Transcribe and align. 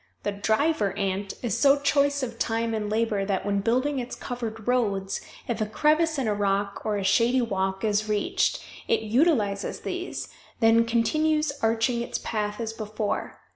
The 0.23 0.31
"Driver 0.31 0.97
Ant" 0.97 1.35
is 1.43 1.55
so 1.55 1.77
choice 1.77 2.23
of 2.23 2.39
time 2.39 2.73
and 2.73 2.89
labor 2.89 3.23
that, 3.23 3.45
when 3.45 3.59
building 3.59 3.99
its 3.99 4.15
covered 4.15 4.67
roads, 4.67 5.21
if 5.47 5.61
a 5.61 5.67
crevice 5.67 6.17
in 6.17 6.27
a 6.27 6.33
rock 6.33 6.81
or 6.83 6.97
a 6.97 7.03
shady 7.03 7.39
walk 7.43 7.83
is 7.83 8.09
reached, 8.09 8.63
it 8.87 9.01
utilizes 9.01 9.81
these, 9.81 10.27
then 10.59 10.85
continues 10.87 11.51
arching 11.61 12.01
its 12.01 12.17
path 12.17 12.59
as 12.59 12.73
before. 12.73 13.41